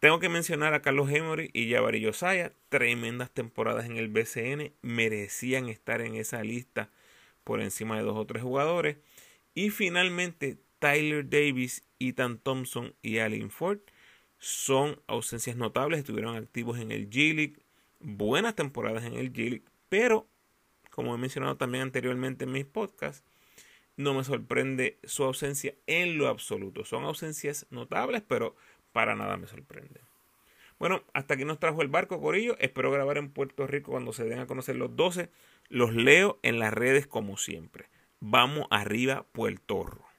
Tengo 0.00 0.18
que 0.18 0.30
mencionar 0.30 0.72
a 0.72 0.80
Carlos 0.80 1.10
Emory 1.10 1.50
y 1.52 1.70
Jabari 1.70 2.00
Yosaya, 2.00 2.54
tremendas 2.70 3.30
temporadas 3.30 3.84
en 3.84 3.98
el 3.98 4.08
BCN, 4.08 4.72
merecían 4.80 5.68
estar 5.68 6.00
en 6.00 6.14
esa 6.14 6.42
lista 6.42 6.90
por 7.44 7.60
encima 7.60 7.98
de 7.98 8.04
dos 8.04 8.16
o 8.16 8.24
tres 8.24 8.42
jugadores. 8.42 8.96
Y 9.54 9.68
finalmente 9.68 10.56
Tyler 10.78 11.28
Davis, 11.28 11.84
Ethan 11.98 12.38
Thompson 12.38 12.94
y 13.02 13.18
Allen 13.18 13.50
Ford 13.50 13.80
son 14.38 14.98
ausencias 15.06 15.56
notables, 15.56 15.98
estuvieron 15.98 16.34
activos 16.34 16.78
en 16.78 16.92
el 16.92 17.10
G-League, 17.10 17.58
buenas 17.98 18.54
temporadas 18.54 19.04
en 19.04 19.12
el 19.12 19.34
G-League, 19.34 19.64
pero 19.90 20.26
como 20.88 21.14
he 21.14 21.18
mencionado 21.18 21.58
también 21.58 21.82
anteriormente 21.82 22.44
en 22.44 22.52
mis 22.52 22.64
podcasts, 22.64 23.22
no 23.96 24.14
me 24.14 24.24
sorprende 24.24 24.98
su 25.04 25.24
ausencia 25.24 25.74
en 25.86 26.16
lo 26.16 26.28
absoluto. 26.28 26.86
Son 26.86 27.04
ausencias 27.04 27.66
notables, 27.68 28.22
pero 28.26 28.56
para 28.92 29.14
nada 29.14 29.36
me 29.36 29.46
sorprende. 29.46 30.00
Bueno, 30.78 31.02
hasta 31.12 31.34
aquí 31.34 31.44
nos 31.44 31.58
trajo 31.58 31.82
el 31.82 31.88
barco 31.88 32.20
Corillo. 32.20 32.56
Espero 32.58 32.90
grabar 32.90 33.18
en 33.18 33.30
Puerto 33.30 33.66
Rico 33.66 33.92
cuando 33.92 34.12
se 34.12 34.24
den 34.24 34.38
a 34.38 34.46
conocer 34.46 34.76
los 34.76 34.96
12. 34.96 35.30
Los 35.68 35.94
leo 35.94 36.38
en 36.42 36.58
las 36.58 36.72
redes 36.72 37.06
como 37.06 37.36
siempre. 37.36 37.90
Vamos 38.18 38.66
arriba, 38.70 39.26
Puerto 39.32 39.84
Rico. 39.84 40.10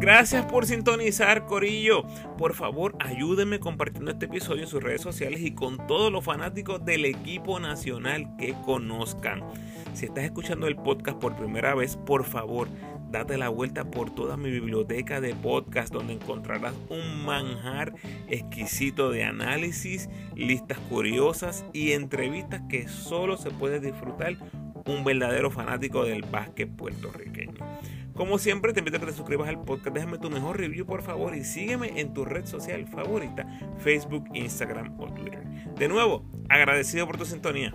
Gracias 0.00 0.46
por 0.46 0.64
sintonizar, 0.64 1.44
Corillo. 1.44 2.04
Por 2.38 2.54
favor, 2.54 2.96
ayúdenme 3.00 3.60
compartiendo 3.60 4.10
este 4.10 4.24
episodio 4.24 4.62
en 4.62 4.68
sus 4.68 4.82
redes 4.82 5.02
sociales 5.02 5.42
y 5.42 5.54
con 5.54 5.86
todos 5.86 6.10
los 6.10 6.24
fanáticos 6.24 6.82
del 6.86 7.04
equipo 7.04 7.60
nacional 7.60 8.34
que 8.38 8.54
conozcan. 8.64 9.44
Si 9.92 10.06
estás 10.06 10.24
escuchando 10.24 10.68
el 10.68 10.76
podcast 10.76 11.18
por 11.18 11.36
primera 11.36 11.74
vez, 11.74 11.98
por 11.98 12.24
favor, 12.24 12.68
date 13.10 13.36
la 13.36 13.48
vuelta 13.48 13.84
por 13.84 14.14
toda 14.14 14.36
mi 14.36 14.50
biblioteca 14.50 15.20
de 15.20 15.34
podcast 15.34 15.92
donde 15.92 16.14
encontrarás 16.14 16.74
un 16.88 17.24
manjar 17.24 17.92
exquisito 18.28 19.10
de 19.10 19.24
análisis, 19.24 20.08
listas 20.36 20.78
curiosas 20.88 21.64
y 21.72 21.92
entrevistas 21.92 22.62
que 22.68 22.88
solo 22.88 23.36
se 23.36 23.50
puede 23.50 23.80
disfrutar 23.80 24.36
un 24.86 25.04
verdadero 25.04 25.50
fanático 25.50 26.04
del 26.04 26.22
básquet 26.22 26.70
puertorriqueño. 26.70 27.58
Como 28.14 28.38
siempre, 28.38 28.72
te 28.72 28.80
invito 28.80 28.98
a 28.98 29.00
que 29.00 29.06
te 29.06 29.12
suscribas 29.12 29.48
al 29.48 29.62
podcast, 29.62 29.94
déjame 29.94 30.18
tu 30.18 30.30
mejor 30.30 30.58
review 30.58 30.84
por 30.84 31.02
favor 31.02 31.34
y 31.34 31.44
sígueme 31.44 32.00
en 32.00 32.12
tu 32.12 32.24
red 32.24 32.44
social 32.44 32.86
favorita, 32.86 33.46
Facebook, 33.78 34.28
Instagram 34.34 35.00
o 35.00 35.06
Twitter. 35.12 35.42
De 35.78 35.88
nuevo, 35.88 36.24
agradecido 36.48 37.06
por 37.06 37.16
tu 37.16 37.24
sintonía. 37.24 37.74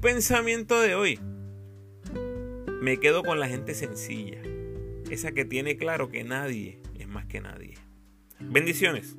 Pensamiento 0.00 0.80
de 0.80 0.94
hoy. 0.94 1.18
Me 2.82 2.98
quedo 2.98 3.22
con 3.22 3.40
la 3.40 3.48
gente 3.48 3.74
sencilla, 3.74 4.40
esa 5.10 5.32
que 5.32 5.44
tiene 5.44 5.78
claro 5.78 6.10
que 6.10 6.22
nadie 6.22 6.80
es 6.98 7.08
más 7.08 7.26
que 7.26 7.40
nadie. 7.40 7.74
Bendiciones. 8.38 9.16